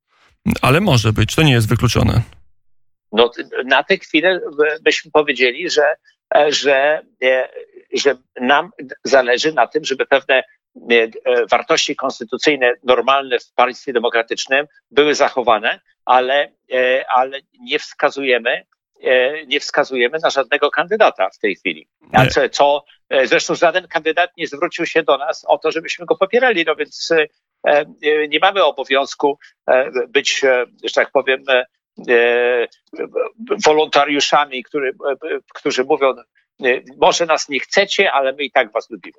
Ale 0.61 0.81
może 0.81 1.13
być, 1.13 1.35
to 1.35 1.43
nie 1.43 1.51
jest 1.51 1.69
wykluczone. 1.69 2.21
No, 3.11 3.31
na 3.65 3.83
tę 3.83 3.97
chwilę 3.97 4.39
byśmy 4.83 5.11
powiedzieli, 5.11 5.69
że 5.69 5.95
że, 6.49 7.01
e, 7.23 7.49
że 7.93 8.15
nam 8.41 8.71
zależy 9.03 9.53
na 9.53 9.67
tym, 9.67 9.85
żeby 9.85 10.05
pewne 10.05 10.43
e, 10.91 11.07
wartości 11.51 11.95
konstytucyjne 11.95 12.73
normalne 12.83 13.39
w 13.39 13.53
państwie 13.53 13.93
demokratycznym 13.93 14.65
były 14.91 15.15
zachowane, 15.15 15.79
ale, 16.05 16.51
ale 17.15 17.39
nie 17.59 17.79
wskazujemy, 17.79 18.65
nie 19.47 19.59
wskazujemy 19.59 20.17
na 20.23 20.29
żadnego 20.29 20.71
kandydata 20.71 21.29
w 21.29 21.39
tej 21.39 21.55
chwili. 21.55 21.87
Co, 22.31 22.49
co, 22.49 22.83
zresztą 23.23 23.55
żaden 23.55 23.87
kandydat 23.87 24.29
nie 24.37 24.47
zwrócił 24.47 24.85
się 24.85 25.03
do 25.03 25.17
nas 25.17 25.45
o 25.47 25.57
to, 25.57 25.71
żebyśmy 25.71 26.05
go 26.05 26.15
popierali, 26.15 26.63
no 26.67 26.75
więc 26.75 27.13
nie 28.29 28.39
mamy 28.41 28.63
obowiązku 28.63 29.39
być, 30.09 30.41
że 30.83 30.93
tak 30.93 31.11
powiem, 31.11 31.43
E, 31.47 31.65
wolontariuszami, 33.65 34.63
który, 34.63 34.89
e, 34.89 35.39
którzy 35.53 35.83
mówią, 35.83 36.13
e, 36.63 36.81
może 36.97 37.25
nas 37.25 37.49
nie 37.49 37.59
chcecie, 37.59 38.11
ale 38.11 38.33
my 38.33 38.43
i 38.43 38.51
tak 38.51 38.71
was 38.71 38.89
lubimy. 38.89 39.17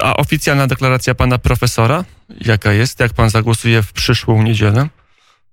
A 0.00 0.16
oficjalna 0.16 0.66
deklaracja 0.66 1.14
pana 1.14 1.38
profesora, 1.38 2.04
jaka 2.40 2.72
jest? 2.72 3.00
Jak 3.00 3.12
pan 3.14 3.30
zagłosuje 3.30 3.82
w 3.82 3.92
przyszłą 3.92 4.42
niedzielę? 4.42 4.88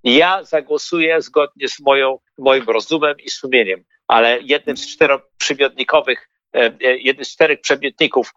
Ja 0.03 0.43
zagłosuję 0.43 1.21
zgodnie 1.21 1.67
z 1.67 1.79
moją, 1.79 2.19
moim 2.37 2.63
rozumem 2.63 3.15
i 3.19 3.29
sumieniem, 3.29 3.83
ale 4.07 4.39
jednym 4.41 4.77
z 4.77 4.87
czteroprzymiotnikowych 4.87 6.29
jednym 6.79 7.25
z 7.25 7.29
czterech 7.29 7.61
przedmiotników, 7.61 8.33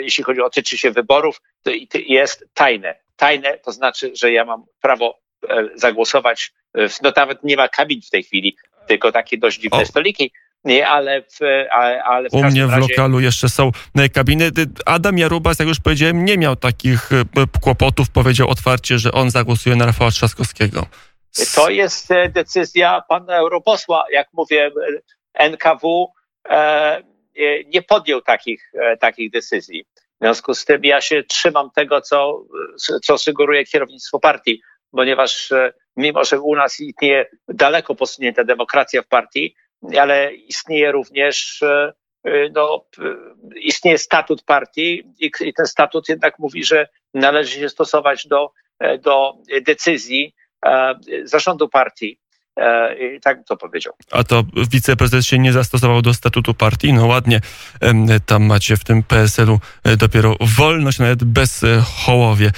jeśli 0.00 0.24
chodzi 0.24 0.40
o 0.40 0.50
tyczy 0.50 0.78
się 0.78 0.90
wyborów, 0.90 1.40
to 1.62 1.70
jest 2.06 2.44
tajne. 2.54 2.94
Tajne 3.16 3.58
to 3.58 3.72
znaczy, 3.72 4.12
że 4.14 4.32
ja 4.32 4.44
mam 4.44 4.64
prawo 4.80 5.18
zagłosować, 5.74 6.52
no 6.74 7.12
nawet 7.16 7.44
nie 7.44 7.56
ma 7.56 7.68
kabin 7.68 8.00
w 8.02 8.10
tej 8.10 8.22
chwili, 8.22 8.56
tylko 8.86 9.12
takie 9.12 9.38
dość 9.38 9.60
dziwne 9.60 9.82
o. 9.82 9.86
stoliki, 9.86 10.32
nie, 10.64 10.88
ale 10.88 11.22
w, 11.22 11.38
ale, 11.70 12.04
ale 12.04 12.28
w 12.30 12.34
U 12.34 12.44
mnie 12.44 12.66
w 12.66 12.70
razie... 12.70 12.80
lokalu 12.80 13.20
jeszcze 13.20 13.48
są 13.48 13.70
e, 13.96 14.08
kabiny. 14.08 14.50
Adam 14.86 15.18
Jarubas, 15.18 15.58
jak 15.58 15.68
już 15.68 15.80
powiedziałem, 15.80 16.24
nie 16.24 16.38
miał 16.38 16.56
takich 16.56 17.12
e, 17.12 17.24
kłopotów. 17.60 18.10
Powiedział 18.10 18.48
otwarcie, 18.48 18.98
że 18.98 19.12
on 19.12 19.30
zagłosuje 19.30 19.76
na 19.76 19.86
Rafała 19.86 20.10
Trzaskowskiego. 20.10 20.86
To 21.54 21.70
jest 21.70 22.10
e, 22.10 22.28
decyzja 22.28 23.02
pana 23.08 23.36
europosła. 23.36 24.04
Jak 24.12 24.28
mówię, 24.32 24.70
NKW 25.34 26.12
e, 26.48 27.02
nie 27.66 27.82
podjął 27.82 28.20
takich, 28.20 28.72
takich 29.00 29.30
decyzji. 29.30 29.84
W 29.94 30.24
związku 30.24 30.54
z 30.54 30.64
tym 30.64 30.84
ja 30.84 31.00
się 31.00 31.22
trzymam 31.22 31.70
tego, 31.70 32.00
co, 32.00 32.44
co 33.02 33.18
sugeruje 33.18 33.64
kierownictwo 33.64 34.18
partii, 34.18 34.62
ponieważ 34.90 35.52
mimo, 35.96 36.24
że 36.24 36.40
u 36.40 36.56
nas 36.56 36.80
istnieje 36.80 37.26
daleko 37.48 37.94
posunięta 37.94 38.44
demokracja 38.44 39.02
w 39.02 39.08
partii, 39.08 39.54
ale 40.00 40.34
istnieje 40.34 40.92
również 40.92 41.62
e, 41.62 41.92
e, 42.24 42.48
no, 42.54 42.86
istnieje 43.56 43.98
statut 43.98 44.42
partii 44.42 45.02
i, 45.18 45.30
ten 45.56 45.66
statut 45.66 46.08
jednak 46.08 46.38
mówi, 46.38 46.64
że 46.64 46.88
należy 47.14 47.58
się 47.58 47.68
stosować 47.68 48.26
do, 48.26 48.50
e, 48.78 48.98
do 48.98 49.32
decyzji 49.62 50.34
zarządu 51.24 51.68
partii. 51.68 52.20
I 53.00 53.20
tak 53.20 53.44
to 53.44 53.56
powiedział. 53.56 53.92
A 54.10 54.24
to 54.24 54.44
wiceprezes 54.70 55.26
się 55.26 55.38
nie 55.38 55.52
zastosował 55.52 56.02
do 56.02 56.14
statutu 56.14 56.54
partii? 56.54 56.92
No 56.92 57.06
ładnie, 57.06 57.40
tam 58.26 58.44
macie 58.44 58.76
w 58.76 58.84
tym 58.84 59.02
PSL-u 59.02 59.60
dopiero 59.96 60.36
wolność, 60.40 60.98
nawet 60.98 61.24
bez 61.24 61.64
hołowie. 61.84 62.50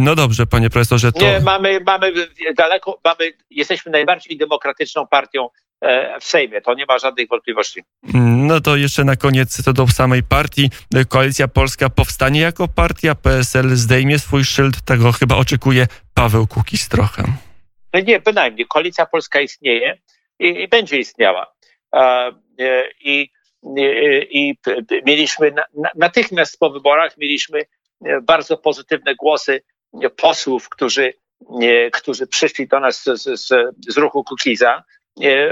No 0.00 0.14
dobrze, 0.14 0.46
panie 0.46 0.70
profesorze, 0.70 1.12
to... 1.12 1.20
Nie, 1.20 1.40
mamy, 1.40 1.80
mamy 1.86 2.12
daleko, 2.56 3.00
mamy, 3.04 3.32
jesteśmy 3.50 3.92
najbardziej 3.92 4.38
demokratyczną 4.38 5.06
partią 5.06 5.48
E, 5.80 6.20
w 6.20 6.24
Sejmie. 6.24 6.60
To 6.60 6.74
nie 6.74 6.86
ma 6.86 6.98
żadnych 6.98 7.28
wątpliwości. 7.28 7.80
No 8.14 8.60
to 8.60 8.76
jeszcze 8.76 9.04
na 9.04 9.16
koniec 9.16 9.62
co 9.62 9.72
do 9.72 9.88
samej 9.88 10.22
partii. 10.22 10.70
Koalicja 11.08 11.48
Polska 11.48 11.90
powstanie 11.90 12.40
jako 12.40 12.68
partia, 12.68 13.14
PSL 13.14 13.76
zdejmie 13.76 14.18
swój 14.18 14.44
szyld. 14.44 14.82
Tego 14.84 15.12
chyba 15.12 15.36
oczekuje 15.36 15.86
Paweł 16.14 16.46
Kukiz 16.46 16.88
trochę. 16.88 17.24
No 17.92 18.00
nie, 18.00 18.20
bynajmniej. 18.20 18.66
Koalicja 18.66 19.06
Polska 19.06 19.40
istnieje 19.40 19.98
i, 20.38 20.62
i 20.62 20.68
będzie 20.68 20.98
istniała. 20.98 21.52
E, 21.94 22.32
I, 23.00 23.30
i, 24.30 24.54
mieliśmy 25.06 25.50
na, 25.50 25.64
natychmiast 25.94 26.58
po 26.58 26.70
wyborach 26.70 27.16
mieliśmy 27.18 27.62
bardzo 28.22 28.56
pozytywne 28.56 29.14
głosy 29.14 29.62
posłów, 30.16 30.68
którzy, 30.68 31.14
którzy 31.92 32.26
przyszli 32.26 32.68
do 32.68 32.80
nas 32.80 33.04
z, 33.04 33.22
z, 33.40 33.48
z 33.88 33.96
ruchu 33.96 34.24
Kukiza 34.24 34.84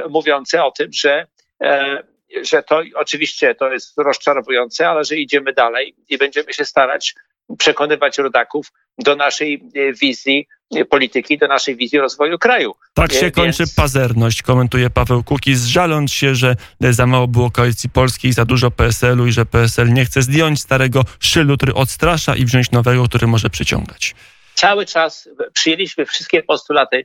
mówiące 0.09 0.65
o 0.65 0.71
tym, 0.71 0.93
że, 0.93 1.27
e, 1.63 2.03
że 2.43 2.63
to 2.63 2.83
oczywiście 2.95 3.55
to 3.55 3.73
jest 3.73 3.99
rozczarowujące, 3.99 4.89
ale 4.89 5.05
że 5.05 5.17
idziemy 5.17 5.53
dalej 5.53 5.95
i 6.09 6.19
będziemy 6.19 6.53
się 6.53 6.65
starać 6.65 7.15
przekonywać 7.59 8.19
rodaków 8.19 8.73
do 8.99 9.17
naszej 9.17 9.55
e, 9.75 9.93
wizji 9.93 10.49
polityki, 10.91 11.39
do 11.39 11.49
naszej 11.49 11.77
wizji 11.77 11.99
rozwoju 11.99 12.39
kraju. 12.39 12.75
Tak 12.95 13.13
się 13.13 13.21
Więc... 13.21 13.35
kończy 13.35 13.65
pazerność, 13.77 14.43
komentuje 14.43 14.91
Paweł 14.91 15.25
Kukiz, 15.25 15.65
żaląc 15.65 16.13
się, 16.13 16.35
że 16.35 16.57
za 16.81 17.07
mało 17.07 17.29
było 17.29 17.51
koalicji 17.51 17.91
polskiej, 17.91 18.33
za 18.33 18.45
dużo 18.45 18.71
PSL-u 18.71 19.27
i 19.27 19.33
że 19.33 19.47
PSL 19.47 19.93
nie 19.93 20.05
chce 20.05 20.23
zdjąć 20.23 20.61
starego 20.61 21.05
szyldu, 21.21 21.57
który 21.57 21.75
odstrasza 21.75 22.37
i 22.37 22.45
wziąć 22.45 22.71
nowego, 22.71 23.05
który 23.05 23.27
może 23.27 23.51
przyciągać. 23.51 24.15
Cały 24.55 24.87
czas 24.87 25.29
przyjęliśmy 25.53 26.07
wszystkie 26.07 26.43
postulaty 26.43 27.05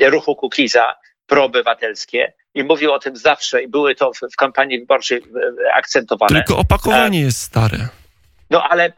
ruchu 0.00 0.36
Kukiza, 0.36 0.94
proobywatelskie 1.26 2.32
i 2.54 2.64
mówił 2.64 2.92
o 2.92 2.98
tym 2.98 3.16
zawsze 3.16 3.62
i 3.62 3.68
były 3.68 3.94
to 3.94 4.12
w, 4.12 4.32
w 4.32 4.36
kampanii 4.36 4.80
wyborczej 4.80 5.22
akcentowane. 5.74 6.28
Tylko 6.28 6.58
opakowanie 6.58 7.20
jest 7.20 7.40
stare. 7.40 7.88
No 8.50 8.68
ale 8.68 8.92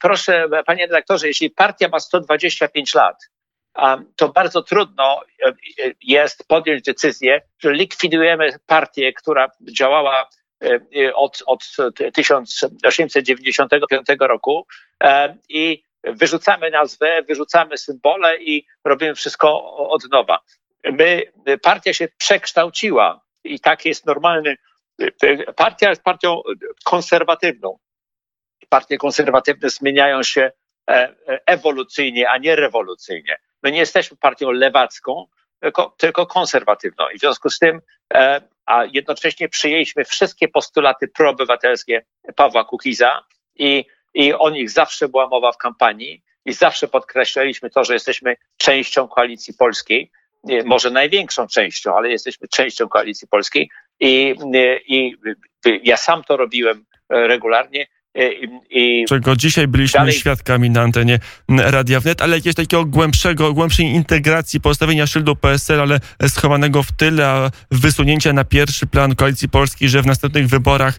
proszę, 0.00 0.48
panie 0.66 0.86
redaktorze, 0.86 1.28
jeśli 1.28 1.50
partia 1.50 1.88
ma 1.88 2.00
125 2.00 2.94
lat, 2.94 3.16
to 4.16 4.28
bardzo 4.28 4.62
trudno 4.62 5.20
e, 5.46 5.48
e, 5.48 5.52
jest 6.02 6.48
podjąć 6.48 6.82
decyzję, 6.82 7.42
że 7.58 7.72
likwidujemy 7.72 8.50
partię, 8.66 9.12
która 9.12 9.48
działała 9.72 10.28
e, 10.62 11.14
od, 11.14 11.42
od 11.46 11.62
1895 12.14 14.06
roku 14.20 14.66
i 15.48 15.84
wyrzucamy 16.04 16.70
nazwę, 16.70 17.22
wyrzucamy 17.22 17.78
symbole 17.78 18.36
i 18.38 18.66
robimy 18.84 19.14
wszystko 19.14 19.76
od 19.76 20.10
nowa 20.10 20.38
my, 20.84 21.22
partia 21.62 21.92
się 21.92 22.08
przekształciła 22.18 23.20
i 23.44 23.60
tak 23.60 23.84
jest 23.84 24.06
normalny. 24.06 24.56
Partia 25.56 25.90
jest 25.90 26.02
partią 26.02 26.42
konserwatywną. 26.84 27.78
Partie 28.72 28.98
konserwatywne 28.98 29.70
zmieniają 29.70 30.22
się 30.22 30.50
e, 30.90 30.92
e, 30.92 31.40
ewolucyjnie, 31.46 32.30
a 32.30 32.38
nie 32.38 32.56
rewolucyjnie. 32.56 33.36
My 33.62 33.72
nie 33.72 33.78
jesteśmy 33.78 34.16
partią 34.16 34.50
lewacką, 34.50 35.26
tylko, 35.60 35.94
tylko 35.98 36.26
konserwatywną. 36.26 37.04
I 37.14 37.18
w 37.18 37.20
związku 37.20 37.50
z 37.50 37.58
tym, 37.58 37.80
e, 38.14 38.40
a 38.66 38.84
jednocześnie 38.84 39.48
przyjęliśmy 39.48 40.04
wszystkie 40.04 40.48
postulaty 40.48 41.08
proobywatelskie 41.08 42.04
Pawła 42.36 42.64
Kukiza 42.64 43.24
i, 43.56 43.84
i 44.14 44.34
o 44.34 44.50
nich 44.50 44.70
zawsze 44.70 45.08
była 45.08 45.28
mowa 45.28 45.52
w 45.52 45.58
kampanii 45.58 46.22
i 46.44 46.52
zawsze 46.52 46.88
podkreślaliśmy 46.88 47.70
to, 47.70 47.84
że 47.84 47.94
jesteśmy 47.94 48.36
częścią 48.56 49.08
koalicji 49.08 49.54
polskiej 49.54 50.10
może 50.64 50.90
największą 50.90 51.46
częścią, 51.46 51.96
ale 51.96 52.10
jesteśmy 52.10 52.48
częścią 52.48 52.88
koalicji 52.88 53.28
polskiej 53.28 53.70
i, 54.00 54.34
i 54.86 55.16
ja 55.82 55.96
sam 55.96 56.24
to 56.24 56.36
robiłem 56.36 56.84
e, 57.08 57.26
regularnie. 57.26 57.86
E, 58.14 58.30
I, 58.70 59.04
Czego 59.08 59.36
dzisiaj 59.36 59.68
byliśmy 59.68 60.00
dalej... 60.00 60.12
świadkami 60.12 60.70
na 60.70 60.82
antenie 60.82 61.18
Radia 61.48 62.00
Wnet, 62.00 62.22
ale 62.22 62.36
jakiegoś 62.36 62.54
takiego 62.54 62.84
głębszego, 62.84 63.52
głębszej 63.52 63.86
integracji, 63.86 64.60
postawienia 64.60 65.06
szyldu 65.06 65.36
PSL, 65.36 65.80
ale 65.80 66.00
schowanego 66.28 66.82
w 66.82 66.92
tyle, 66.92 67.28
a 67.28 67.50
wysunięcia 67.70 68.32
na 68.32 68.44
pierwszy 68.44 68.86
plan 68.86 69.14
koalicji 69.14 69.48
polskiej, 69.48 69.88
że 69.88 70.02
w 70.02 70.06
następnych 70.06 70.48
wyborach 70.48 70.98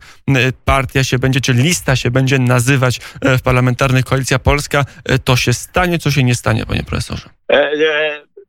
partia 0.66 1.04
się 1.04 1.20
będzie, 1.20 1.42
czy 1.42 1.54
lista 1.54 1.96
się 1.96 2.12
będzie 2.12 2.40
nazywać 2.40 3.00
e, 3.22 3.38
w 3.38 3.42
parlamentarnych 3.42 4.06
Koalicja 4.06 4.40
Polska, 4.40 4.86
to 5.24 5.36
się 5.36 5.54
stanie, 5.54 6.00
co 6.00 6.12
się 6.12 6.24
nie 6.24 6.36
stanie, 6.36 6.66
panie 6.66 6.84
profesorze? 6.84 7.30
E, 7.52 7.72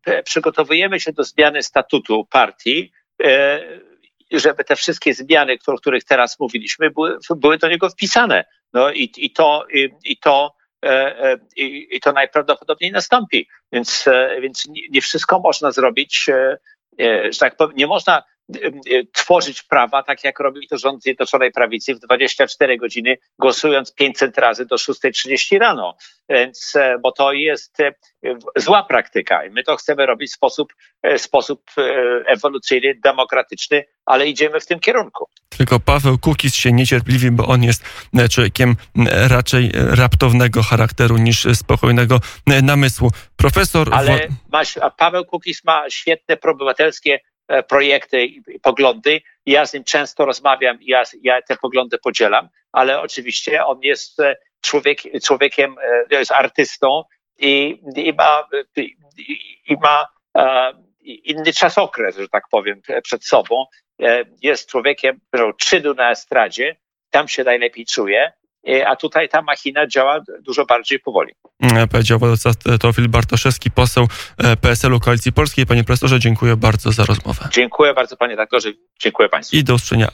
e 0.07 0.22
przygotowujemy 0.22 1.00
się 1.00 1.12
do 1.12 1.24
zmiany 1.24 1.62
statutu 1.62 2.27
partii, 2.31 2.92
e, 3.24 3.61
żeby 4.40 4.64
te 4.64 4.77
wszystkie 4.77 5.14
zmiany, 5.14 5.57
o 5.66 5.77
których 5.77 6.05
teraz 6.05 6.40
mówiliśmy, 6.40 6.90
były, 6.90 7.18
były 7.37 7.59
do 7.59 7.68
niego 7.68 7.90
wpisane. 7.90 8.44
No 8.73 8.92
i, 8.92 9.12
i 9.16 9.31
to, 9.31 9.66
i, 9.75 9.90
i 10.05 10.16
to 10.16 10.55
e, 10.85 10.88
e, 11.25 11.37
i, 11.57 11.97
i, 11.97 12.01
to 12.01 12.12
najprawdopodobniej 12.12 12.92
nastąpi. 12.92 13.49
Więc, 13.73 14.05
więc 14.40 14.64
nie 14.90 15.01
wszystko 15.01 15.40
można 15.40 15.73
zrobić, 15.73 16.25
że 17.31 17.38
tak 17.40 17.57
powiem, 17.57 17.77
nie 17.77 17.87
można 17.87 18.23
tworzyć 19.12 19.62
prawa, 19.62 20.02
tak 20.02 20.24
jak 20.24 20.40
robi 20.40 20.68
to 20.68 20.78
rząd 20.78 21.02
Zjednoczonej 21.02 21.52
Prawicy 21.52 21.94
w 21.94 21.98
24 21.98 22.76
godziny, 22.76 23.16
głosując 23.38 23.94
500 23.94 24.38
razy 24.38 24.66
do 24.66 24.76
6.30 24.76 25.59
rano. 25.59 25.96
Więc, 26.28 26.76
e, 26.76 26.98
bo 27.02 27.12
to 27.12 27.33
jest 27.33 27.80
e, 27.80 27.92
zła 28.57 28.83
praktyka 28.83 29.44
i 29.44 29.50
my 29.50 29.64
to 29.64 29.76
chcemy 29.76 30.07
robić 30.07 30.30
w 30.30 30.35
sposób, 30.35 30.72
e, 31.02 31.18
sposób 31.18 31.62
ewolucyjny, 32.26 32.94
demokratyczny, 33.04 33.85
ale 34.07 34.28
idziemy 34.28 34.61
w 34.61 34.66
tym 34.66 34.80
kierunku. 34.80 35.28
Tylko 35.48 35.80
Paweł 35.80 36.18
Kukiz 36.18 36.54
się 36.54 36.72
niecierpliwi, 36.72 37.30
bo 37.30 37.46
on 37.46 37.62
jest 37.62 37.85
człowiekiem 38.30 38.76
raczej 39.28 39.70
raptownego 39.74 40.62
charakteru 40.62 41.16
niż 41.16 41.46
spokojnego 41.54 42.20
namysłu. 42.62 43.11
Profesor... 43.37 43.88
Ale 43.94 44.28
masz, 44.52 44.78
Paweł 44.98 45.24
Kukiz 45.24 45.64
ma 45.64 45.90
świetne 45.90 46.37
proobywatelskie 46.37 47.20
projekty 47.68 48.24
i 48.24 48.61
poglądy. 48.62 49.20
Ja 49.46 49.66
z 49.66 49.74
nim 49.74 49.85
często 49.85 50.24
rozmawiam, 50.24 50.78
ja, 50.80 51.02
ja 51.22 51.42
te 51.42 51.57
poglądy 51.57 51.98
podzielam, 51.98 52.48
ale 52.72 53.00
oczywiście 53.00 53.64
on 53.64 53.80
jest 53.83 54.20
e, 54.20 54.37
człowiek, 54.61 54.98
człowiekiem, 55.24 55.76
e, 56.11 56.16
jest 56.16 56.33
artystą 56.33 57.02
i, 57.38 57.80
i 57.96 58.12
ma, 58.12 58.48
i, 58.76 58.96
i 59.68 59.76
ma 59.83 60.07
inny 61.04 61.52
czasokres, 61.52 62.16
że 62.16 62.28
tak 62.28 62.44
powiem, 62.50 62.80
przed 63.02 63.24
sobą. 63.24 63.64
Jest 64.42 64.70
człowiekiem, 64.70 65.20
który 65.28 65.52
czynu 65.59 65.94
na 65.94 66.11
estradzie, 66.11 66.76
tam 67.11 67.28
się 67.28 67.44
najlepiej 67.44 67.87
czuje 67.87 68.33
a 68.87 68.96
tutaj 68.96 69.29
ta 69.29 69.42
machina 69.42 69.87
działa 69.87 70.20
dużo 70.40 70.66
bardziej 70.66 71.00
powoli. 71.00 71.33
Powiedział 71.90 72.18
władca 72.18 72.50
Teofil 72.81 73.09
Bartoszewski, 73.09 73.70
poseł 73.70 74.09
PSL-u 74.61 75.00
Koalicji 75.00 75.33
Polskiej. 75.33 75.66
Panie 75.66 75.85
profesorze, 75.85 76.20
dziękuję 76.20 76.57
bardzo 76.57 76.92
za 76.92 77.05
rozmowę. 77.05 77.48
Dziękuję 77.53 77.94
bardzo 77.94 78.16
panie 78.16 78.31
redaktorze, 78.31 78.72
dziękuję 79.03 79.29
państwu. 79.29 79.57
I 79.57 79.64
do 79.64 79.74
usłyszenia. 79.74 80.09